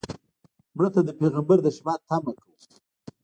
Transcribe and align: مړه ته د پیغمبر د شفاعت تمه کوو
مړه 0.75 0.89
ته 0.95 1.01
د 1.03 1.09
پیغمبر 1.19 1.57
د 1.63 1.67
شفاعت 1.75 2.01
تمه 2.09 2.31
کوو 2.39 2.55